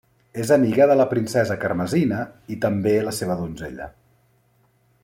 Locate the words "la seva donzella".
3.11-3.93